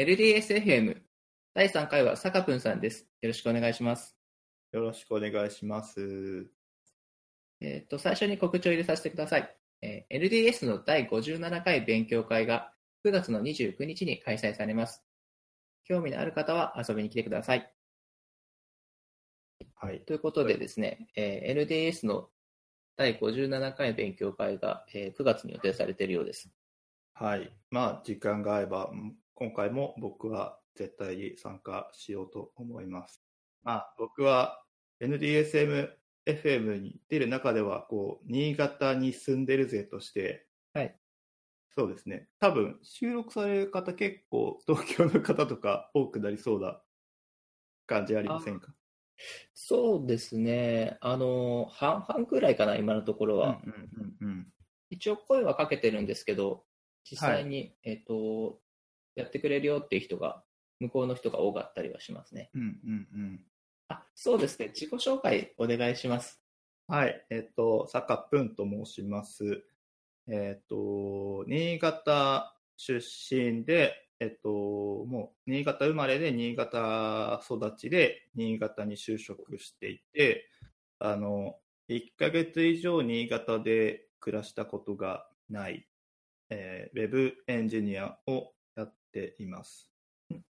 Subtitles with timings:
[0.00, 0.96] LDSFM
[1.52, 3.06] 第3回は坂くんさんです。
[3.20, 4.16] よろしくお願いします。
[4.72, 6.46] よろしくお願いします。
[7.60, 9.54] えっ、と、最初に告知を入れさせてください。
[9.82, 12.72] えー LDS の第57回勉強会が
[13.04, 15.04] 9月の29日に開催されます。
[15.84, 17.70] 興味のある方は遊びに来てください。
[19.74, 20.00] はい。
[20.06, 22.30] ということでですね、えー LDS の
[22.96, 26.50] 第57回勉強会が、えー9月に予定されているようです。
[27.12, 27.52] はい。
[27.70, 33.24] まあ、時間が合えば、ん今回も僕は絶対に参加しようと思います。
[33.62, 34.62] まあ、僕は
[35.00, 35.88] NDSM
[36.26, 40.94] FM に出る中では、こう、新潟に住んでるぜとして、はい。
[41.74, 42.28] そうですね。
[42.38, 46.82] 多分、収録される方結構、東京の方とか多くなりそうな
[47.86, 48.74] 感じありませんか？
[49.54, 53.58] そうですね、あの、半々くらいかな、今のところは。
[53.64, 54.52] うんうんうんうん。
[54.90, 56.66] 一応声はかけてるんですけど、
[57.04, 58.60] 実際に、えっ、と、
[59.20, 60.42] やってくれるよっていう人が、
[60.80, 62.50] 向こうの人が多かったりはしますね。
[62.54, 63.40] うんうんうん。
[63.88, 64.68] あ、そうですね。
[64.68, 66.40] 自己紹介お願いします。
[66.86, 69.64] はい、えっと、坂ぷんと申します。
[70.26, 80.48] えっと、新潟出身で、えっと、もう、新潟生まれで、新潟育ちで、新潟に就職していて、
[80.98, 81.56] あの、
[81.88, 85.88] 1ヶ月以上新潟で暮らしたことがない、
[86.50, 89.90] えーウェブエンジニアをやっています。
[90.30, 90.40] 1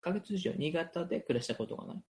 [0.00, 2.02] ヶ月以上新潟で暮らしたことがない？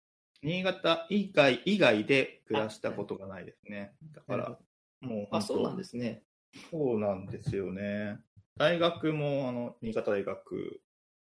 [0.43, 3.97] 新潟以外以外で暮らしたことがないですね。
[4.13, 4.59] だから
[5.01, 6.23] もうどあ、そうなんすですね。
[6.71, 8.19] そうなんですよね。
[8.57, 10.81] 大学も、あの、新潟大学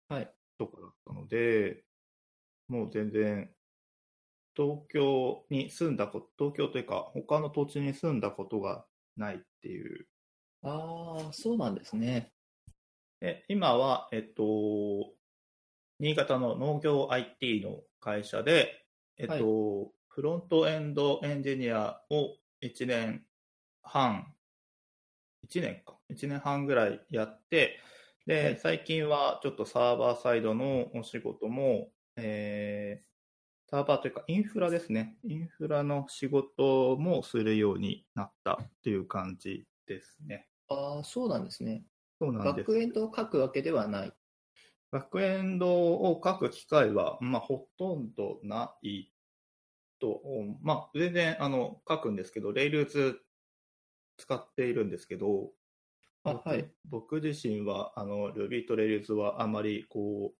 [0.07, 0.33] はい。
[0.57, 1.83] とかだったので、
[2.67, 3.49] もう全然、
[4.55, 8.85] 東京に住んだこと、東京というか、他の土地に住んだことが
[9.17, 10.07] ないっていう。
[10.63, 12.31] ああ、そうなんですね。
[13.19, 15.13] で、今は、えっと、
[15.99, 18.85] 新潟の農業 IT の会社で、
[19.17, 23.25] えっと、はいフロントエンドエンジニアを1年
[23.83, 24.33] 半、
[25.47, 27.79] 1年か、1年半ぐらいやって、
[28.25, 33.09] で、はい最近はちょっとサーバーサイドのお仕事も、えー
[33.69, 35.15] サーバーというかインフラですね。
[35.23, 40.47] インフラの仕事もするようになったっていう感じですね。
[40.69, 41.83] ああ、そうなんですね。
[42.19, 42.53] そうなんです。
[42.53, 44.13] バックエンドを書くわけではない。
[44.91, 49.11] バックエンドを書く機会は、まあ、ほとんどない
[49.99, 50.21] と、
[50.61, 53.15] まあ、全然あの書くんですけど、Rails
[54.17, 55.51] 使っているんですけど、
[56.23, 56.69] あ、はい。
[56.89, 60.33] 僕自身はあの Ruby と Rails はあまりこ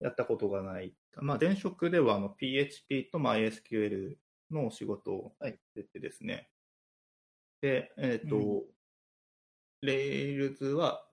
[0.00, 0.94] うやったことがない。
[1.16, 4.14] まあ、前職ではあの PHP と MySQL
[4.50, 6.48] のお仕事をはいしててですね。
[7.62, 8.76] で、えっ、と、うん
[9.82, 11.05] Rails は、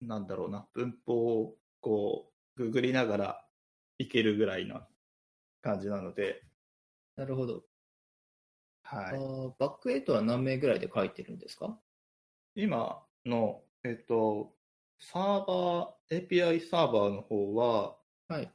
[0.00, 3.48] なんだろうな、文法をこう、ググりながら
[3.98, 4.88] いけるぐらいな
[5.62, 6.42] 感じなので、
[7.16, 7.64] なるほど。
[8.84, 9.18] あはい。
[9.18, 11.80] ーバックエンドは何名ぐらいで書いてるんですか？
[12.54, 14.54] 今の、えっ、と、
[14.98, 17.98] サーバー、API サーバーの方は、
[18.28, 18.52] はい。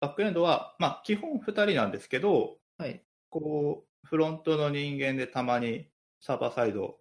[0.00, 3.04] バックエンドは、まあ、基本2人なんですけど、はい。
[3.30, 5.90] こう、フロントの人間でたまに
[6.20, 7.00] サーバーサイド、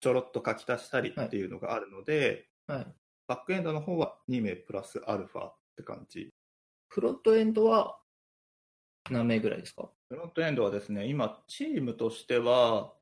[0.00, 2.86] ちょろっと書き足したりっていうのがあるので、はい。
[3.26, 6.30] バックエンドの方は2名プラスアルファって感じ。
[6.88, 7.98] フロントエンドは
[9.10, 9.90] 何名ぐらいですか？
[10.08, 12.94] フロントエンドはですね、今、チームとしては、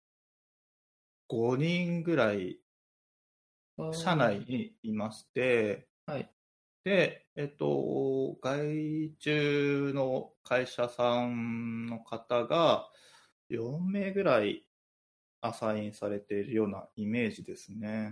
[1.29, 2.59] 5人ぐらい、
[3.93, 6.31] 社内にいまして、はい。
[6.85, 12.89] で、えっと、外注の会社さんの方が
[13.49, 14.69] 4名ぐらい
[15.41, 18.11] アサインされているようなイメージですね。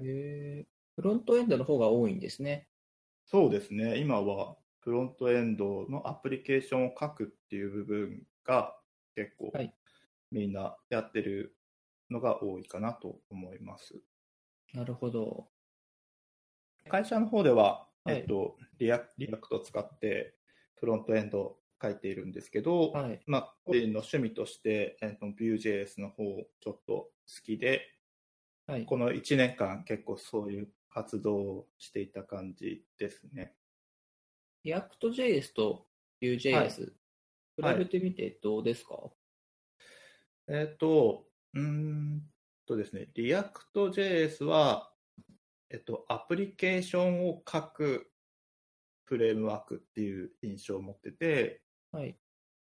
[0.96, 2.68] フロントエンドの方が多いんですね。
[3.26, 3.98] そうですね。
[3.98, 8.74] 今はフロントエンドのアプリケーションを書くっていう部分が
[9.14, 9.74] 結構はい
[10.30, 11.56] みんなやってる
[12.10, 14.00] のが多いかなと思います。
[14.72, 15.48] なるほど。
[16.88, 20.34] 会社の方では、はいえっと、リア React を使って
[20.76, 23.20] フロントエンドを書いているんですけど、はい。
[23.26, 26.24] まあ、個人の趣味として、えっと、Vue.js の方
[26.60, 27.10] ちょっと好
[27.44, 27.82] きで、
[28.66, 28.84] はい。
[28.84, 33.54] この1年間結構そういう活動をしていた感じですね。
[34.64, 35.86] React.js と
[36.20, 36.92] Vue.js、はい
[37.60, 38.96] 比べてみてどうですか、
[40.48, 42.22] えっ、と、うーん
[42.66, 44.90] とですね、React.js は、
[45.68, 48.10] えっと、アプリケーションを書く
[49.04, 52.16] フレームワークっていう印象を持ってて、はい。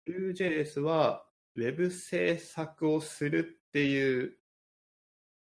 [0.09, 1.27] Vue.js は
[1.57, 4.39] Web 制作をするっていう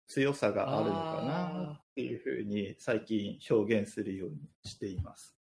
[0.08, 5.36] 強さがあるのかなっていうふうに最近表現するようにしています。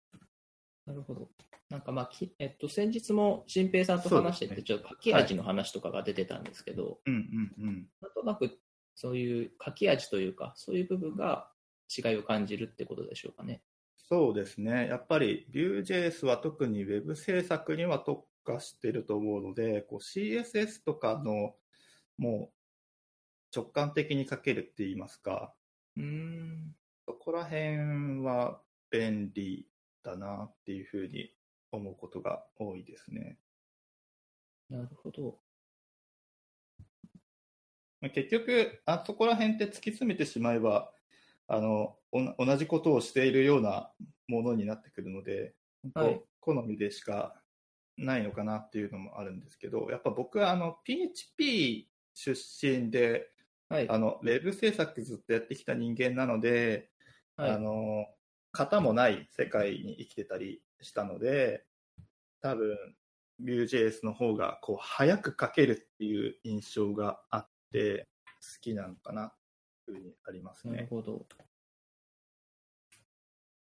[0.87, 1.29] なるほど。
[1.69, 7.15] なんかまあ、きえっと、先日も新平さんと話してて、ねちょっと書き味の話とかが出てたんですけど、うん
[7.59, 7.87] うんうん。
[8.00, 8.59] なんとなく
[8.97, 11.49] そういう書き味というか、そういう部分が
[11.97, 13.62] 違いを感じるってことでしょうかね。
[14.09, 14.88] そうですね。
[14.88, 21.55] やっぱり Vue.js は特に Web 制作には特化してると思うので、こう CSS とかの
[22.19, 25.55] もう直感的に書けるって言いますか、
[25.96, 26.75] うーん。
[27.06, 28.60] そこら辺は
[28.90, 29.66] 便利
[30.02, 31.32] だなっていうふうに
[31.72, 33.38] 思うことが多いですね。
[34.69, 35.38] なるほど。
[38.00, 40.92] まあ結局、あそこら辺って突き詰めてしまえば、
[41.48, 43.93] あの、同じことをしているような
[44.28, 45.54] ものになってくるので、
[45.94, 47.34] はい好みでしか
[47.98, 53.28] ないのかなっていうのもあるんですけど、やっぱ僕はあの PHP 出身で、
[53.70, 53.88] はい。
[53.88, 56.90] あの、ウェブ制作ずっとやってきた人間なので、
[57.37, 58.05] はいあの、
[58.52, 61.64] 型もない世界に生きてたりしたので、
[62.43, 62.76] 多分、
[63.40, 68.08] Vue.js の方が、こう、早く書けるっていう印象があって、
[68.40, 69.32] 好きなのかな、
[69.87, 70.87] というふうにありますなるね。
[70.90, 71.25] ほど。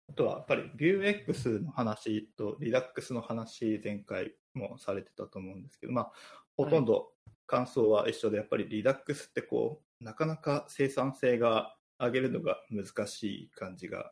[0.10, 6.12] あとは、やっぱり Vuex の話と Redux の話、前回もされてたと思うんですけど、まあ、
[6.58, 7.14] ほとんど
[7.46, 14.12] 感想は一緒で、やっぱり Redux ってこう、なかなか生産性が上げるのが難しい感じが。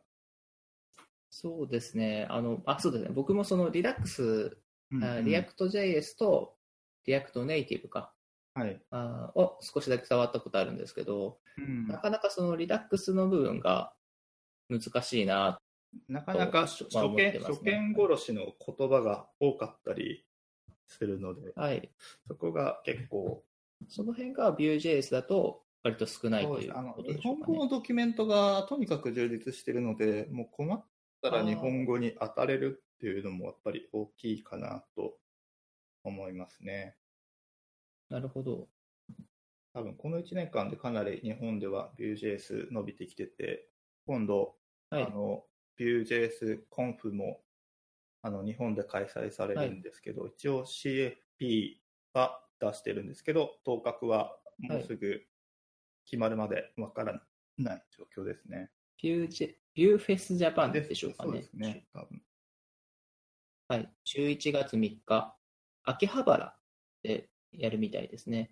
[1.30, 2.26] そうですね。
[2.30, 3.10] あの、あ、そうですね。
[3.12, 4.56] 僕もそのリラックス、
[5.02, 6.56] あリアククト JS と
[7.06, 8.12] React Native か、
[8.54, 8.80] はい。
[8.90, 13.92] あを少しだけ触ったことあるんですけど、うんなかなかその Redux の部分が
[14.68, 15.60] 難しいな。
[16.08, 20.24] なかなか初見、ね初見殺しの言葉が多かったり
[20.86, 21.90] するので、はい。
[22.28, 23.42] そこが結構、
[23.88, 27.41] その辺が Vue.js だと割と少ないということでしょうかね。
[27.41, 30.84] です、あの日本語のドキュメントがとにかく充実しているので、もう困っ
[31.22, 35.14] たら日本語に当たれるっていうのもやっぱり大きいかなと
[36.04, 36.96] 思いますね。
[38.10, 38.68] なるほど。
[39.72, 43.68] 多分この1年間でかなり日本では Vue.js 伸びてきてて、
[44.06, 44.56] 今度、
[44.90, 45.08] はいあ。
[45.08, 45.44] の
[45.78, 47.40] Vue.js コンフも
[48.22, 51.76] あの日本で開催されるんですけど、一応 CFP
[52.12, 55.22] は出してるんですけど、当確はもうすぐ
[56.10, 57.22] 決まるまでわから
[57.56, 58.70] ない状況ですね。
[59.00, 59.28] Vue
[59.74, 61.52] ビューフェスジャパンでしょうかねそうです。
[61.54, 61.86] ね。
[61.92, 62.22] 多分
[63.68, 63.92] はい。
[64.04, 65.36] 11月3日、
[65.84, 66.58] 秋葉原
[67.04, 68.50] でやるみたいですね。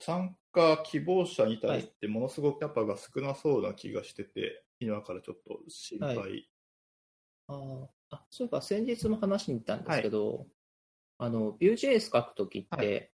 [0.00, 6.16] 参加希望者に対してものすごくキャパが少なそうな気がしてて、今からちょっと心配。
[6.16, 6.24] は
[7.48, 7.86] あー
[8.16, 10.46] あ、そういえば先日も話に行ったんですけど、
[11.18, 13.12] あの、Vue.js 書くときって、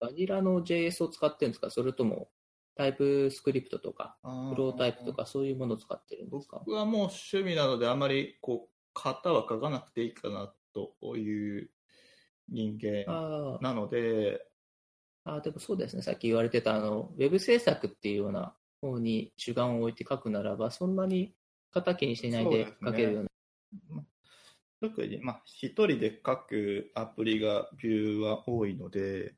[0.00, 1.70] はバニラの JS を使ってるんですか？
[1.70, 2.31] それとも
[2.74, 6.62] タイプスクリプトとか、フロータイプとかそういうものを使ってるんですか？
[6.64, 11.70] 僕はもう趣味なので、あまりこう型は書かなくていいかなという
[12.48, 14.46] 人間なので、
[15.24, 16.02] あー、でもそうですね。
[16.02, 21.34] さっき言われてた、あの、ウェブ制作っていうような方に主眼を置いて書くならば、そんなに
[21.72, 24.04] 型気にしないで書けるような。
[24.80, 29.36] 特にまあ一人で書くアプリが Vue は多いので、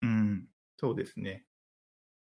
[0.00, 1.44] うん、そうですね。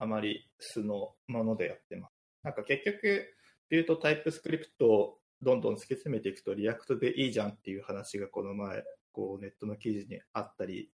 [0.02, 2.12] あまり素のものでやってます。
[2.42, 3.32] なんか結局、
[3.68, 8.82] Vue と TypeScript をどんどん突き詰めていくと、 React でいいじゃんっていう話がこの前、
[9.12, 10.90] こうネットの記事にあったり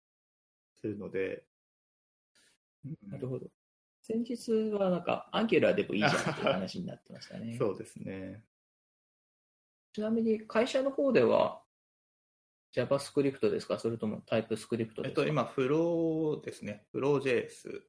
[0.79, 1.43] するので、
[2.85, 3.47] うんなるほど。
[4.01, 7.55] 先日はなんか、アンギュラーでもいいじゃんっていう話になってましたね。
[7.59, 8.43] そうですね。
[9.93, 11.61] ちなみに会社の方では
[12.73, 13.77] JavaScript ですか？
[13.79, 15.21] それともタイプスクリプトですか？
[15.21, 16.85] えっと、今、フローですね。
[16.91, 17.83] フロー JS。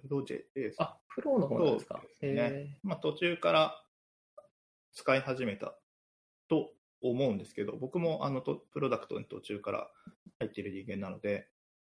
[0.00, 0.74] フロー JS。
[0.78, 2.02] あ、プロの方なんですか？
[2.20, 2.32] すね。
[2.32, 3.84] へまあ、途中から
[4.92, 5.78] 使い始めた
[6.48, 9.90] と思うんですけど、僕もあのとプロダクトに途中から
[10.38, 11.48] 入っている人間なので、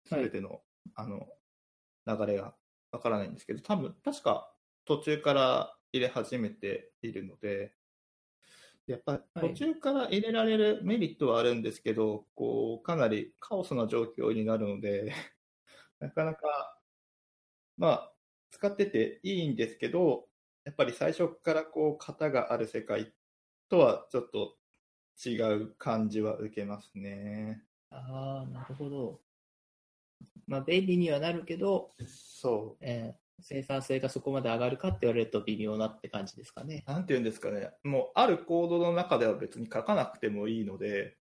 [0.06, 0.24] すはい。
[0.24, 0.62] べての,、
[0.94, 1.28] あの
[2.06, 2.56] 流れが
[2.92, 7.74] わからないんですけど、多分確か途中から入れ始めているので、
[8.86, 9.48] やっぱはい。
[9.48, 15.12] 途中から入れられるメリットはあるんですけど、こうかなりカオスな状況になるので、
[16.00, 16.73] なかなか、
[17.76, 18.14] まあ、
[18.50, 20.28] 使ってていいんですけど、
[20.64, 23.12] やっぱり最初からこう型がある世界
[23.68, 24.56] とはちょっと
[25.24, 27.62] 違う感じは受けますね。
[27.90, 29.20] ああ、なるほど。
[30.46, 36.84] まあ、便利にはなるけど、そえー生産性がそこまで上がるかって言われると微妙なって感じですかね。
[36.86, 36.90] う。
[36.90, 37.72] なんて言うんですかね。
[37.82, 41.16] もうあるコードの中では別に書かなくてもいいので、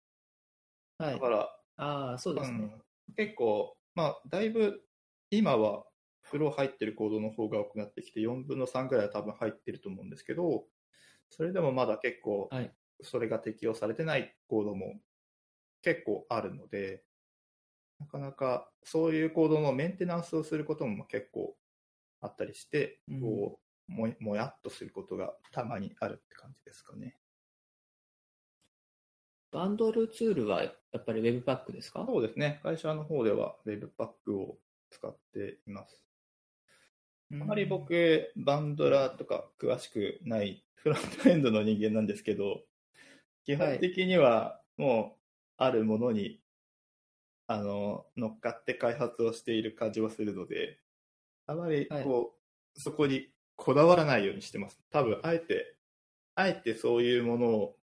[0.98, 1.20] はいだ。
[1.20, 2.58] から、ああ、そうですね。
[2.60, 4.81] うん、結構、まあ、だいぶ
[5.29, 5.86] 今は
[6.31, 10.65] フロー入ってるコードの方が多くなってきて、4分の3ぐらいは多分入ってると思うんですけど、
[11.29, 12.71] それでもまだ結構はい
[13.03, 15.01] それが適用されてないコードも
[15.81, 17.03] 結構あるので、
[18.00, 21.55] なかなかそういうコードのメンテナンスをすることも結構
[22.21, 23.59] あったりして、うんこ
[23.89, 27.17] うももやっとすることがたまにあるって感じですかね。
[29.51, 32.05] バンドルツールはやっぱり Webpack ですか？
[32.07, 32.61] そうですね。
[32.63, 34.57] 会社の方では Webpack を
[34.91, 36.01] 使っています。
[37.39, 42.63] あまり僕、バンドラーとか詳しくないフロントエンドの人間なんですけど、
[43.45, 45.21] 基本的にはもう
[45.57, 46.41] あるものに、
[47.47, 50.79] あの乗っかって開発をしている感じはするので、
[51.47, 52.33] あまりこ
[52.75, 54.81] う、そこにこだわらないようにしてます。
[54.89, 55.75] 多分、あえて、
[56.35, 57.77] あえてそういうものを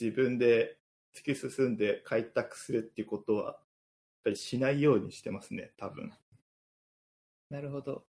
[0.00, 0.78] 自分で
[1.14, 3.56] 突き進んで開拓するっていうことは、やっ
[4.24, 6.12] ぱりしないようにしてますね、多分。
[7.50, 8.07] なるほど。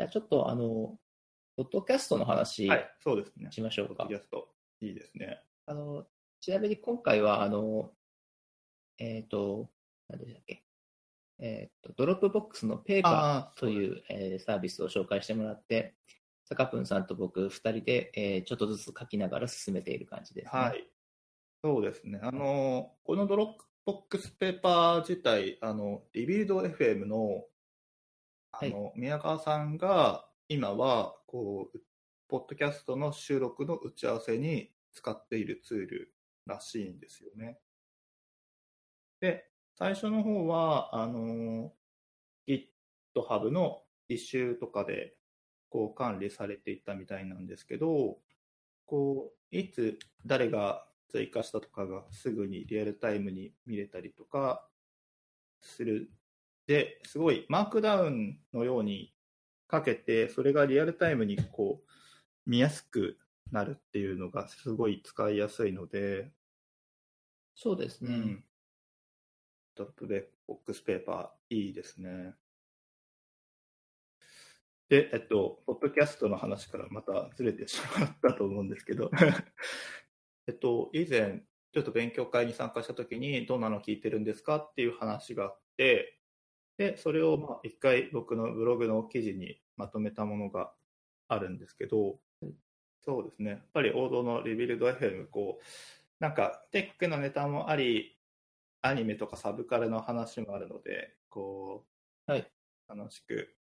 [0.00, 0.98] じゃあちょっとあの、
[1.58, 3.52] ポッドキャストの話はい、そうですね。
[3.52, 4.08] しましょうかポッド。
[4.08, 4.48] キャスト、
[4.80, 5.42] いいですね。
[5.66, 6.06] あの、
[6.40, 7.90] ちなみに今回は、あの、
[8.96, 9.68] えっ、と、
[10.08, 10.64] 何でしたっけ？
[11.38, 15.96] えっ、と、 Dropbox の Paper あーという、えーサービスを紹介してもらって、
[16.46, 20.58] さかぷんさんと僕二人で、えーちょっとずつ書きながら進めている感じです、ね。
[20.62, 20.90] はい。
[21.62, 22.20] そうですね。
[22.22, 27.44] あの、この Dropbox Paper 自体、あの、 Rebuild FM の、
[28.52, 31.80] あの、宮川さんが、今は、こう、
[32.28, 36.14] ポッドキャストの収録の打ち合わせに使っているツール
[36.46, 37.58] らしいんですよね。
[39.20, 41.72] で、最初の方は、あの、
[42.46, 45.16] GitHub のイシューとかで、
[45.68, 48.18] こう、管理されていたみたいなんですけど、
[48.86, 54.68] こう、いつ誰が追加したとかがすぐにリアルタイムに見れたりとか
[55.60, 56.10] する。
[56.70, 59.12] で、すごいマークダウンのように
[59.66, 61.90] かけて、それがリアルタイムにこう
[62.48, 63.18] 見やすく
[63.50, 66.30] なるっていうのがすごい使いやすいので、
[67.56, 68.14] そうですね。
[68.14, 68.44] うん。
[69.74, 72.34] トップベボックスペーパーいいですね。
[74.88, 79.10] で、えっと、ポッドキャストの話からまたずれてしまったと思うんですけど、
[80.46, 86.19] えっと、以前、ちょっと勉強会に参加したときに、どんなの聞いてるんですかっていう話があって、
[86.80, 90.72] で、それをまあ一回僕のブログの記事にまとめたものが
[91.28, 92.18] あるんですけど、
[93.04, 93.50] そうですね。
[93.50, 95.64] やっぱり王道のリビルド FM、こう、
[96.20, 98.16] なんかテックのネタもあり、
[98.80, 101.84] アニメとかサブカルの話もあるので、こ
[102.26, 102.50] う、はい
[102.88, 103.54] 楽しく、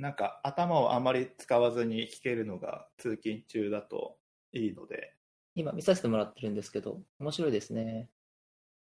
[0.00, 4.18] なんか頭をあまり使わずに聞けるのが通勤中だと
[4.52, 5.14] いいので、
[5.54, 8.10] 今見させてもらってるんですけど、面白いですね。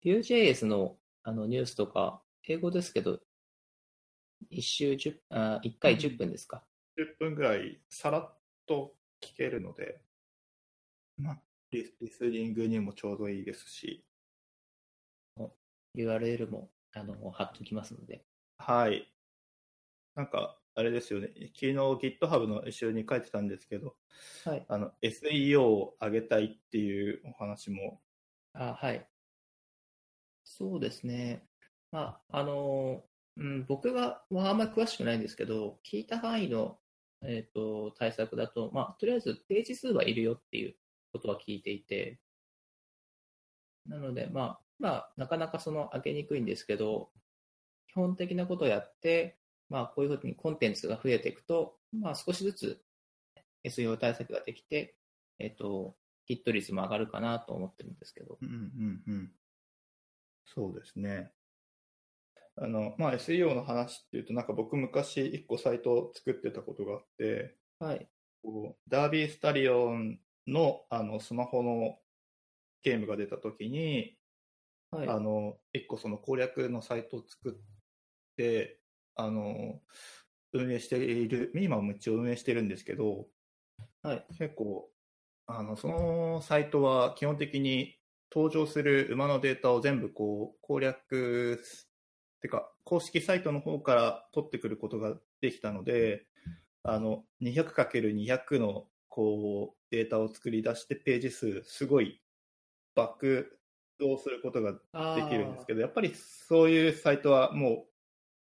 [0.04, 3.21] Vue.js のあのニュースとか、英語ですけど、
[4.49, 6.64] 一週10あ1回10分ですか
[6.97, 10.00] ？10分ぐらいさらっと聞けるので、
[11.18, 11.38] まあ、
[11.70, 14.04] リリスニングにもちょうどいいですし、
[15.97, 18.25] URL もあの貼っときますので。
[18.59, 19.12] はい。
[20.14, 23.97] なんか、あれですよね、昨日 GitHub の一緒に書いてたんですけど、
[24.44, 24.64] はい。
[24.68, 28.00] あの SEO を上げたいっていうお話も、
[28.52, 29.06] あはい。
[30.44, 31.47] そうですね。
[31.92, 33.04] まあ、あの、
[33.40, 36.78] うん、僕が、まあ、あんまり詳しくないんですけど、聞いた範囲の、
[37.23, 40.75] えっと対策だと、まあ、とりあえずページ数はいるよっていう
[41.12, 42.20] ことは聞いていて、
[43.87, 47.11] なので、まあ、まあ、なかなかその上げにくいんですけど、
[47.88, 49.38] 基本的なことをやって、
[49.70, 52.82] まあ、こういうふうにコンテンツが増えていくと、まあ、少しずつ
[53.64, 54.97] SEO 対策ができて、
[55.38, 58.38] えっと、ヒット率も上がるかなと思ってるんですけど。
[58.40, 59.32] うんうんうん。
[60.44, 61.32] そうですね。
[62.62, 68.07] あの、まあ、SEO の話っていうと、なんか僕昔一個サイトを作ってたことがあって、はい。
[68.43, 71.99] こうダービースタリオンのあのスマホの
[72.83, 74.17] ゲームが出た時に、
[74.90, 75.09] はい。
[75.09, 78.81] あの、一個その攻略のサイトを作って、
[79.14, 79.81] あの、
[80.52, 83.26] 運営している、今も一応運営してるんですけど、
[84.02, 84.26] はい。
[84.38, 84.90] 結構、
[85.47, 87.97] あの、そのサイトは基本的に
[88.35, 91.62] 登場する馬のデータを全部こう攻略、
[92.40, 96.26] てか、公式サイトの方から取ってくることができたので、
[96.82, 102.23] あの、200×200 のこうデータを作り出してページ数、すごい
[102.94, 103.59] 爆
[103.99, 104.73] 動することが
[105.16, 107.87] できるんですけど、やっぱりそういうサイトはもう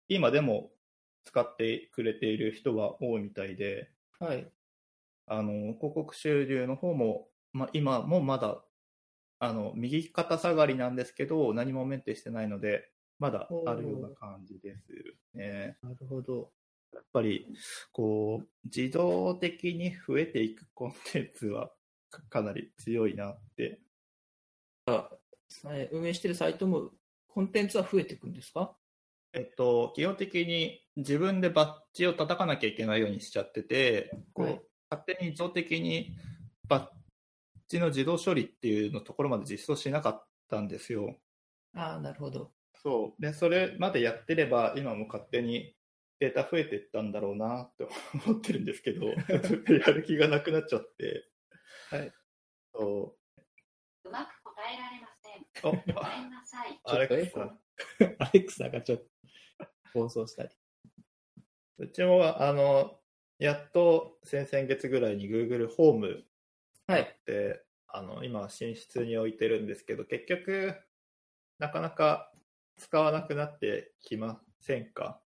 [0.08, 0.72] 今でも
[1.26, 4.26] 使ってくれている人は多いみたいで、ど。
[4.28, 4.52] はい。
[5.28, 8.62] あの広告収入の方も、まあ、今もまだ
[9.40, 12.91] あの右肩下がりなんですけど、何もメンテしてないので、
[13.22, 14.92] まだあるような感じです
[15.36, 15.78] ね。
[15.84, 16.52] なるほど。
[16.92, 17.46] やっぱり
[17.92, 21.72] こう自動的に増えていくコンテンツは
[22.10, 23.80] かかなり強いなって。
[25.70, 26.90] え運営してるサイトも
[27.28, 28.76] コンテンツは増えていくんですか？
[29.34, 36.18] えっと、基本的に自分でバッジを叩かなきゃいけないようにしちゃってて、こうはい勝手に自動的に
[36.68, 36.88] バッ
[37.70, 41.16] ジの自動処理っていうのところまで実装しなかったんですよ。
[41.74, 42.52] ああ、なるほど。
[42.84, 43.22] そう。
[43.22, 45.76] で、それまでやってれば、今も勝手に
[46.20, 47.88] データ増えていったんだろうなって
[48.26, 49.16] 思ってるんですけど、 や
[49.94, 51.28] る気がなくなっちゃって。
[51.90, 52.12] はい。
[52.74, 53.18] そ
[54.06, 55.46] うまく答えられません。
[55.62, 56.80] ごめんなさい。
[56.84, 57.52] アレクサと。
[58.20, 59.06] アレクサがちょっと
[59.94, 60.50] 放送したり。
[61.78, 63.00] うちも、あの、
[63.40, 66.26] やっと先々月ぐらいに Google ホーム
[66.88, 67.18] はい。
[67.26, 70.76] で、あの、今、寝室に置いてるんですけど、結局、
[71.60, 72.31] なかなか
[72.82, 75.22] 使わなくなってきませんか？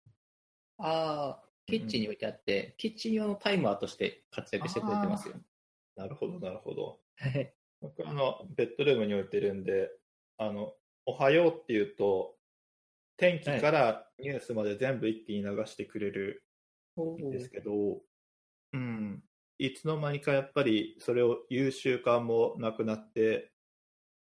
[0.79, 5.37] ああ、キッチンに置いてあって、キッチン用のタイマーとして活躍してくれてますよ。
[5.95, 6.99] なるほど、なるほど。
[7.17, 7.55] はい。
[7.81, 9.89] 僕、あの、ベッドルームに置いてるんで、
[10.37, 10.75] あの、
[11.07, 12.37] おはようっていうと、
[13.17, 16.43] 天気からニュースまで全部一気に流してくれる
[16.97, 18.03] おんですけど、
[18.73, 19.23] うん、
[19.59, 23.53] いつの間にかやっぱりそれを言う習慣もなくなって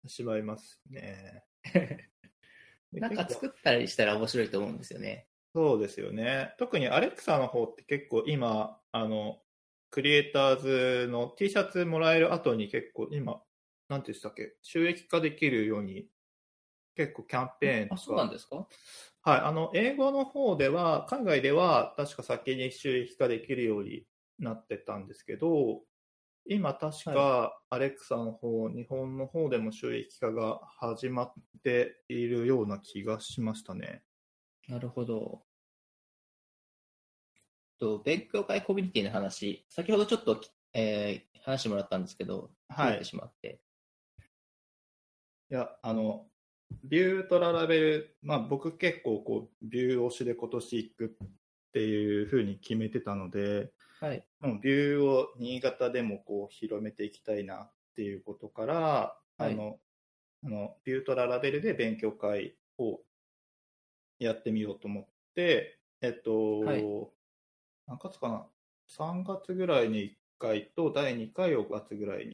[0.07, 1.43] しまいますね。
[2.93, 5.29] でなんか作ったりしたら面白いと思うんですよね。
[5.55, 6.55] そうですよね。
[6.59, 9.43] 特にアレクサの方って結構今、あの、
[9.91, 13.43] クリエイターズの T シャツもらえる後に結構今、
[13.89, 16.09] なんて言ってたっけ、収益化できるように
[16.97, 17.95] 結構キャンペーンとか。
[17.95, 18.69] あ、そうなんですか？
[19.23, 24.07] はい、あの、英語の方では、海外では確か先に収益化できるように
[24.39, 25.83] なってたんですけど、
[26.49, 34.03] 今確かアレクサの方、日本の方でも収益化が始まっているような気がしましたね。
[34.69, 35.43] なるほど。
[37.79, 40.41] と勉強会コミュニティの話、先ほどちょっと、
[40.73, 43.61] えー話してもらったんですけど、はいてしまって。
[45.49, 46.27] いや、あの、
[46.83, 51.29] ビューとララベル、まあ僕結構こう、ビュー推しで今年行くっ
[51.73, 54.25] ていうふうに決めてたので、はい。
[54.41, 58.75] もうビューを新潟でもこう広めていきたいなっていうことから、
[59.39, 59.79] はいあの、
[60.45, 63.01] あの、ビューとララベルで勉強会を
[64.19, 66.85] やってみようと思って、えっと、はい
[67.87, 68.47] 何月かな
[68.89, 72.33] ?3 月ぐらいに1回と第2回を5月ぐらいに。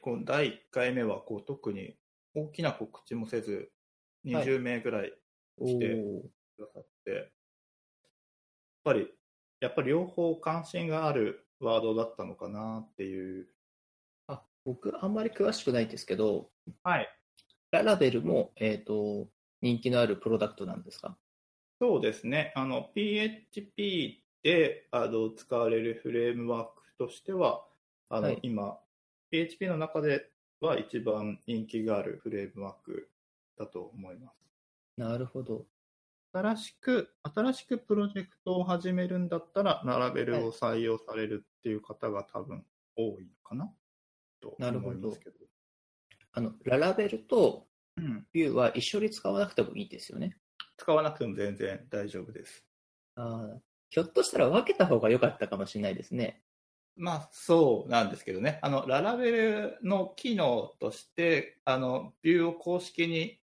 [0.00, 1.96] こう第1回目はこう特に
[2.34, 3.68] 大きな告知もせず、はい
[4.24, 5.12] 20名ぐらい
[5.58, 7.26] 来てくださって、やっ
[8.84, 9.08] ぱり、
[9.60, 13.48] やっぱり両方関心があるワードだったのかなっていう。
[14.28, 16.50] あ僕、あんまり詳しくないですけど、
[16.82, 17.08] はい。
[17.70, 19.28] ララベルも、えっ、と、
[19.60, 21.16] 人気のあるプロダクトなんですか？
[21.80, 22.52] そうですね。
[22.56, 27.64] あの、PHP であの使われるフレームワークとしては、
[28.08, 28.78] あの、はい今、
[29.30, 33.10] PHP の中では一番人気があるフレームワーク
[33.58, 34.34] だと思います。
[34.96, 35.66] なるほど。
[36.38, 42.64] 新しく、新しくプロジェクトを始めるんだったら、ララベルを採用されるっていう方が多分
[42.96, 43.72] 多いのかな？
[44.40, 45.36] となるほど思いますけど。
[46.32, 48.26] あの、ララベルとうん。
[48.32, 50.36] ビューは一緒に使わなくてもいいですよね。
[50.76, 52.64] 使わなくても全然大丈夫です。
[53.16, 53.58] あー
[53.90, 56.42] ひょっとしたら分けた方が良かったかもしれないですね。
[56.94, 58.60] まあ、そうなんですけどね。
[58.62, 63.40] あの、ララベルの機能として、あの、ビューを公式に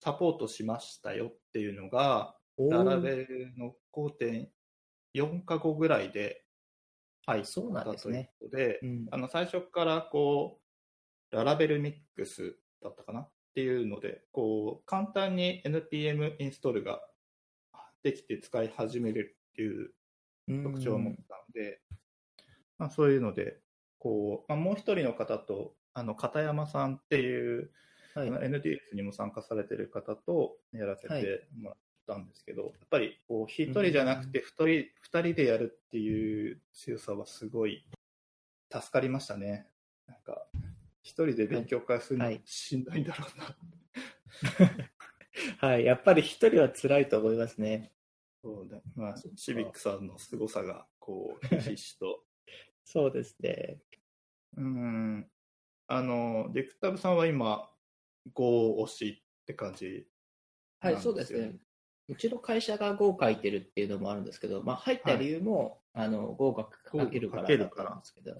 [0.00, 2.37] サポートしましたよっていうのが、
[2.68, 6.44] ララベルの5.4か5ぐらいで
[7.26, 8.30] 入ったそうなんですというね。
[8.40, 9.06] ことで、うん。
[9.10, 10.60] あの、最初からこ
[11.32, 17.00] う、ララベルミックスだったかなっていうので、こう、簡単に NPM インストールが
[18.02, 19.94] できて使い始めれるっていう
[20.62, 21.82] 特徴を持ったので、
[22.78, 23.60] まあ、そういうので、
[23.98, 27.72] こう、まあ、もう一人の方と、あの、片山さんっていう、
[28.14, 28.28] はい。
[28.28, 31.22] NDS にも参加されてる方とやらせはい。
[31.22, 34.66] てもらったんですけど、やっぱり、こう、一人じゃなくて、二人、
[35.00, 37.84] 二人でやるっていう強さはすごい
[38.72, 39.68] 助かりましたね。
[40.06, 40.46] なんか、
[41.02, 43.56] 一人で勉強会するのはいしんどいんだろうな。
[45.68, 47.92] はい、やっぱり一人は辛いと思いますね。
[48.42, 52.24] そうだまあ、シビックさんの凄さが、こう、ひしひしと
[52.84, 53.82] そうですね。
[54.56, 55.30] うん。
[55.86, 57.70] あの、ディクタブさんは今、
[58.32, 60.06] Go 推しって感じ。
[60.80, 61.58] はい、そうですすね。
[62.08, 68.30] うちの会社が Go を書いてるっていうのもあるんですけど、まあ、入った理由も、あの Go が書けるからだったんですけど、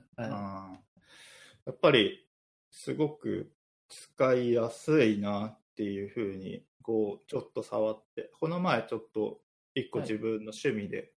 [1.66, 2.26] やっぱり、
[2.70, 3.52] すごく
[3.88, 9.40] 使いやすいなっていうふうに、Go ちょっと触って、この前ちょっと
[9.74, 10.08] 一個はい。
[10.08, 11.12] 自分の趣味で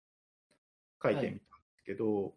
[1.02, 1.42] 書いてみたんで
[1.78, 2.34] すけど、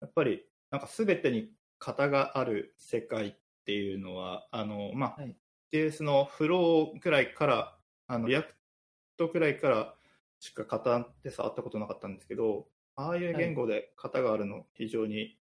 [0.00, 5.36] やっぱり、なんか全てに型がある世界っていうのは、あの、まあ、はい。
[5.72, 9.94] JS のフローくらいから、あの、 React くらいから
[10.40, 15.38] しか型って触ったことなかったんですけど、ああいう言語で型があるの、非常に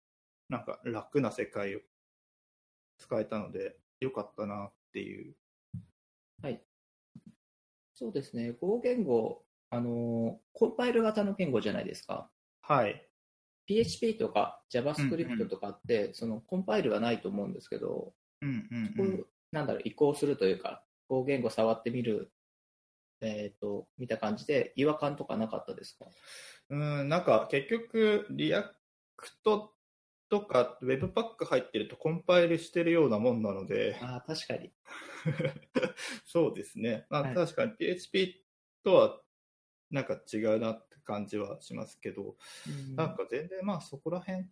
[0.49, 1.81] なんか楽な世界を
[2.99, 5.35] 使えたので、よかったなっていう。
[6.43, 6.63] はい。
[7.95, 8.53] そうですね。
[8.53, 12.31] Go 言語、あの、コンパイル型の言語じゃないですか。
[12.63, 13.07] はい。
[13.67, 18.13] PHP とか JavaScript とかって、そのコンパイルはないと思うんですけど、
[18.43, 22.33] うんうんこうなんだろう、移行するというか、Go 言語触ってみる、
[23.21, 26.07] えっ、と、見た感じで、違和感とかなかったですか？
[26.71, 29.75] うん、なんか結局、 React
[30.29, 34.73] とか Webpack 入ってるとコンパイルしてるようなもんなので、ああ、確かに。
[36.25, 37.07] そうですね。
[37.11, 38.45] まあ、はい確かに PHP
[38.85, 39.21] とは
[39.91, 42.37] なんか違うなって感じはしますけど、
[42.69, 44.47] うんなんか全然まあそこら辺、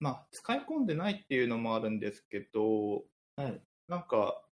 [0.00, 3.04] まあ使い込んでないっていうのもあるんですけど、
[3.36, 3.62] はい。
[3.88, 4.44] なんか、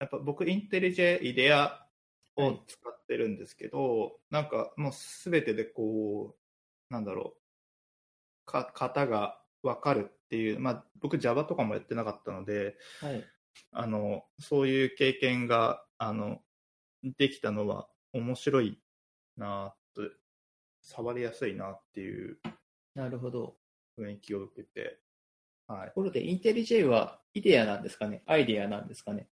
[0.00, 1.87] やっぱ僕インテリジェイデア
[2.38, 6.36] をはい使ってるんですけど、なんかもうすべてでこ
[6.90, 7.42] う、なんだろう、
[8.46, 13.30] か型がわかるっていう、まあ僕 Java とかもやってなかったので、はい。
[13.72, 16.42] あの、そういう経験が、あの、
[17.04, 18.82] できたのは面白い
[19.36, 20.02] なと、
[20.82, 22.40] 触りやすいなっていう
[22.94, 23.58] なるほど。
[23.98, 25.02] 雰囲気を受けて、
[25.66, 25.94] はいと。
[25.94, 28.22] ころで、インテリジェイはイデアなんですかね？
[28.26, 29.28] アイデアなんですかね？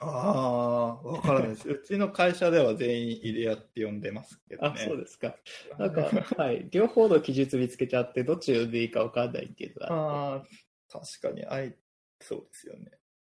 [0.00, 1.68] ああ、わからないです。
[1.68, 4.78] うちの会社では全員イデアって呼んでますけどあ、ね。
[4.78, 5.36] そうですか。
[5.78, 6.02] なんか、
[6.36, 6.68] はい。
[6.70, 10.46] 両方の記述見つけちゃって、どっちを呼んでいいかわかんないっていうのがあああ、
[10.88, 11.76] 確かに、あい、
[12.20, 12.92] そうですよね。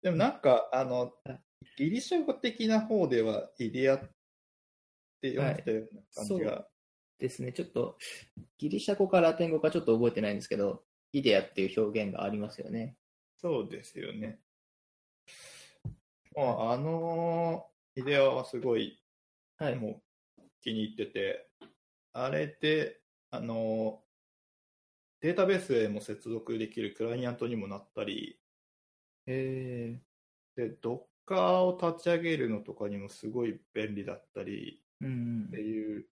[0.03, 1.41] でもなんか、あのはい、
[1.77, 4.01] ギリシャ語的な方ではイデアっ
[5.21, 6.69] て呼んでたような感じが、
[7.19, 7.53] ですね。
[7.53, 7.99] ちょっと、
[8.59, 12.97] ギリシャ語かラテン語かちょっと覚えてないんですけど、イデアっていう表現がありますよね。
[13.37, 14.41] そうですよね。
[16.39, 19.03] まあ、あのイデアはすごい、
[19.59, 19.75] はい。
[19.75, 20.01] も
[20.39, 21.49] う気に入ってて、
[22.13, 23.01] あれで、
[23.33, 24.01] あの
[25.21, 28.39] データベースへも接続できるクライアントにもなったり、
[29.27, 30.01] へ
[30.55, 35.07] で、Docker を立ち上げるのとかにもすごい便利だったりえ。
[35.07, 35.61] うんって。
[35.61, 36.07] いう、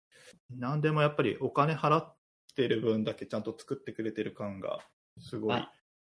[0.50, 2.16] 何でもやっぱりお金払っ
[2.56, 4.80] てる分だけちゃんと作ってくれてる感が
[5.20, 5.54] すごい。
[5.56, 5.72] あ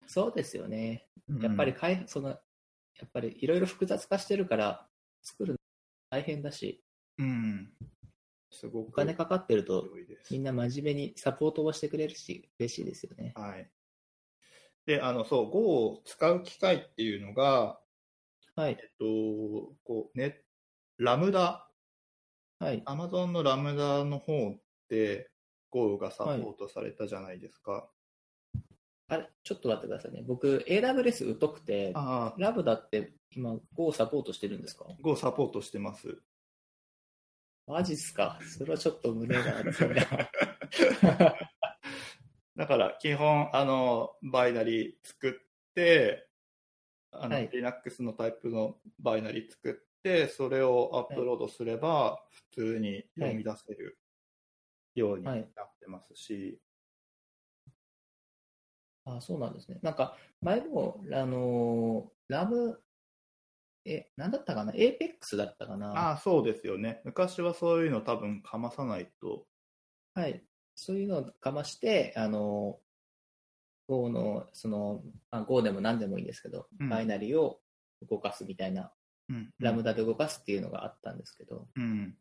[0.06, 1.08] そうですよね。
[1.28, 2.38] うんやっぱり開、その、
[3.00, 4.88] やっぱりいろいろ複雑化してるから、
[5.22, 5.58] 作るの
[6.10, 6.84] 大変だし、
[7.18, 7.72] うん。
[8.52, 9.90] すごくお金かかってると、
[10.32, 13.34] みんな真面目にサポートをしてくれるし、嬉しいですよね。
[13.36, 13.70] はい。
[14.86, 17.80] で、あの、そう、Go を使う機会っていうのが、
[18.56, 18.72] はい。
[18.72, 20.44] えっと、こう、ね、
[20.98, 21.70] ラムダ、
[22.60, 22.82] はい。
[22.86, 24.56] Amazon のラムダの方
[24.88, 25.30] で
[25.72, 27.90] Go がサポートされたじゃないですか。
[29.08, 30.24] あれ、ちょっと待ってくださいね。
[30.26, 36.18] 僕、AWS 疎くて、ラブダって今、Go サポートしてるんですか？Go サポートしてます。
[37.68, 38.40] マジっすか？
[38.58, 39.96] それはちょっと胸が熱いな。
[42.56, 46.28] だから、基本、あの、バイナリー作って、
[47.12, 54.00] あの、はい Linux のタイプのバイナリー作って、それをアップロードすれば、普通に読み出せる
[54.96, 55.46] ようになはいっ
[55.80, 56.60] てますし、
[59.06, 59.80] あ、そうなんですね。
[59.82, 62.82] なんか、前も、あのーラム、
[63.86, 65.92] え、なんだったかな ?APEX だったかな？
[65.92, 67.02] ああ、そうですよね。
[67.06, 69.46] 昔はそういうの多分かまさないと。
[70.16, 70.44] はい。
[70.74, 72.80] そういうのをかまして、あの、
[73.88, 77.60] Go の、その、まあ、Go でも何でもいいんですけど、うんバイナリを
[78.10, 78.92] 動かすみたいな、
[79.30, 82.18] うんラムダで動かすっていうのがあったんですけど、うん。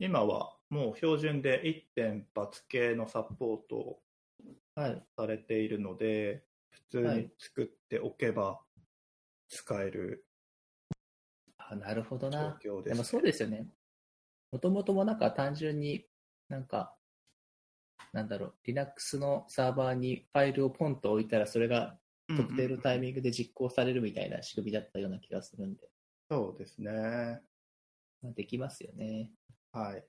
[0.00, 4.00] 今はもう標準で1点抜系のサポート。
[4.74, 8.60] されているので、普通に作っておけば
[9.48, 10.26] 使える
[11.58, 12.58] あ、なるほど状な。
[12.62, 12.90] 況で。
[12.90, 13.66] ですもそうですよね。
[14.52, 16.06] もともともなんか単純に
[16.48, 16.96] なんか、
[18.12, 21.98] なんだろう、Linux のサーバーにファイルをポンと置いたら、それが
[22.36, 25.88] 特定のタイミングで実行されるみたいな仕組みだったような気がするんで、
[26.30, 26.90] そうですね。
[28.22, 29.30] まあできますよね。
[29.72, 30.04] はい。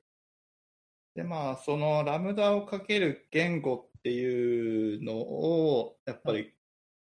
[1.15, 6.54] で、まあ、そのラムダをかける言語っていうのを、やっぱり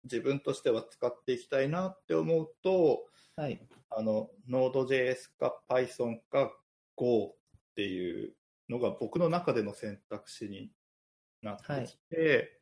[0.05, 3.66] 自分としては使っていきたいなって思うと、はい。
[3.88, 6.52] あの、Node.js か Python か
[6.94, 7.31] Go っ
[7.76, 8.35] ていう
[8.68, 10.70] のが僕の中での選択肢に
[11.40, 12.61] なってきて、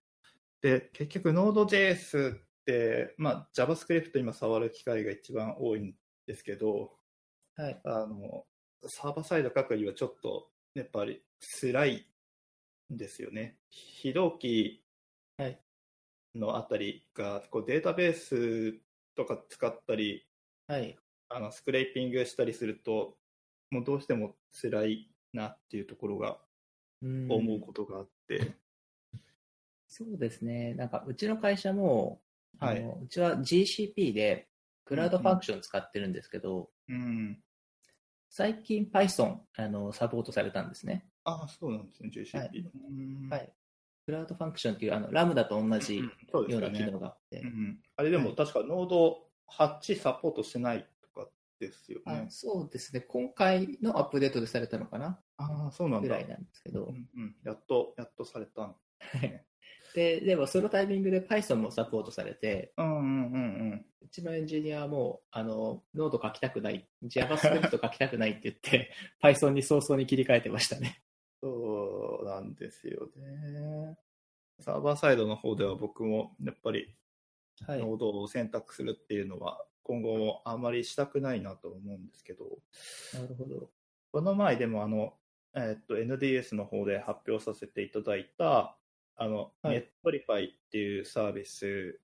[0.62, 5.92] で、結局 Node.js って、まあ JavaScript 今触る機会が一番多いん
[6.28, 6.92] ですけど、
[7.56, 7.80] はい。
[7.82, 8.44] あの、
[8.86, 11.20] サーバーサイド書くにはちょっと、やっぱり
[11.60, 12.04] 辛いん
[12.90, 13.56] ですよね。
[13.68, 14.84] 非同期
[15.36, 15.60] はい
[16.34, 18.80] のあたりがこうデータベース
[19.16, 20.26] とか使ったり
[20.66, 20.96] はい。
[21.28, 23.16] あのスクレーピングしたりすると
[23.70, 26.38] もうどうしても辛いなっていうところが
[27.02, 28.54] うん思うことがあって、
[29.90, 30.74] そうですね。
[30.74, 32.20] なんか、うちの会社も、
[32.58, 34.48] はいうちは GCP で、
[34.84, 37.40] クラウドファンクション使ってるんですけど、うん、
[38.28, 41.06] 最近 Python、あの、サポートされたんですね。
[41.24, 43.52] ああそうなんですね GCP、はいうんはい。
[44.06, 49.18] クラウドファンクションっていう、あの、ラムダと同じような機能があって、うんあれでもはい確かノード
[49.50, 51.28] 8サポートしてないとか
[51.58, 52.26] ですよあね。
[52.30, 53.00] そうですね。
[53.02, 56.08] 今回のアップデートでされたのかなああ、そうなんだ。
[56.08, 58.74] ぐらいなんですけど、うんうん、やっと、やっとされたん
[59.94, 63.38] で、でもそのタイミングで Python もサポートされて、うんうんうんう
[63.74, 63.86] ん。
[64.02, 71.02] うちのエンジニアはもう、あの、ノード書きたくない、JavaScript 書きたくないって言って、 Python に早々に切り替えてましたね。
[71.40, 73.96] そうなんですよね。
[74.60, 76.94] サーバーサイドの方では僕もやっぱり
[77.66, 77.78] はい。
[77.80, 82.44] ノードを選択するっていうのは今後もあまりしたくないなと思うんですけど、
[83.14, 83.70] なるほど。
[84.12, 85.14] この前でもあの、
[85.54, 88.76] えっと NDS の方で発表させていただいた、
[89.16, 92.00] あの、はい Netlify っていうサービス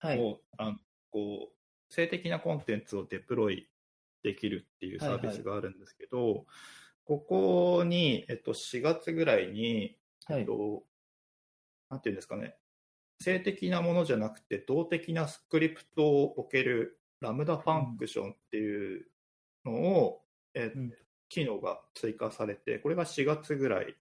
[0.00, 0.20] はい。
[0.20, 0.76] を、あの
[1.10, 3.68] こう静的なコンテンツをデプロイ
[4.22, 6.44] できるっていうサービスがあるんですけど、
[7.08, 10.40] ここに、えっと、4月ぐらいに、はい。
[10.40, 10.84] えっと、
[11.88, 12.54] なんていうんですかね、
[13.18, 19.06] 静的なものじゃなくて、動的なスクリプトを置ける Lambda ファンクションっていう
[19.64, 20.92] のを、えうん
[21.30, 23.94] 機能が追加されて、これが4月ぐらい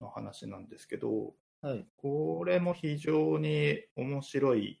[0.00, 1.86] の話なんですけど、はい。
[1.98, 4.80] これも非常に面白い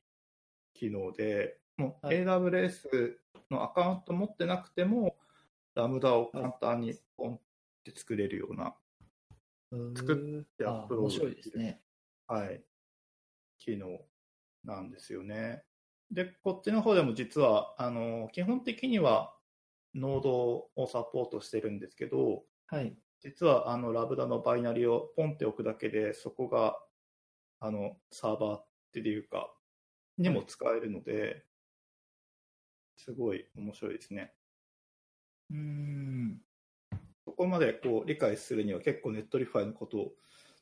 [0.72, 3.16] 機能で、もうはい AWS
[3.50, 5.16] のアカウント持ってなくても、
[5.74, 7.40] ラムダを簡単にポンっ
[7.92, 8.76] て作れるような、
[9.94, 11.82] 作ってアップロードですね。
[12.26, 12.64] はい、
[13.58, 14.00] 機能
[14.64, 15.62] なんですよね。
[16.10, 19.36] で、こっちの方でも実は、あの基本的には
[19.94, 22.96] ノードをサポートしてるんですけど、はい。
[23.20, 26.78] 実はあのラブダのバイナリをポンって置くだけで、そこが
[27.60, 29.52] あのサーバーっていうか、
[30.18, 31.44] にも使えるので、
[32.96, 34.34] すごい面白いですね。
[35.50, 36.40] うーん。
[37.26, 40.12] そこまでこう理解するには結構 Netlify のことを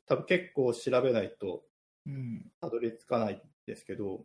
[0.07, 1.62] 多分結構調べないと
[2.07, 2.50] うん。
[2.61, 4.24] たどり着かないんですけど、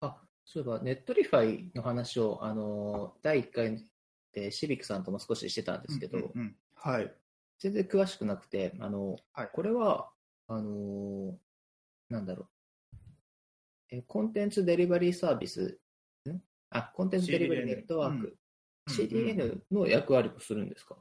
[0.00, 3.84] あ、そういえば、 Netlify の話を、あの、第1回
[4.32, 6.56] でシビックさんとも少ししてたんですけど、うんうんうん。
[6.74, 7.12] はい。
[7.58, 9.50] 全然詳しくなくて、あの、はい。
[9.52, 10.12] これは、
[10.46, 11.36] あの、
[12.08, 12.96] なんだろう。
[13.90, 15.80] え、コンテンツデリバリーサービス、
[16.28, 16.40] ん？
[16.70, 18.38] あ、コンテンツデリバリーネットワーク、うんうん
[18.88, 20.96] CDN の役割をするんですか、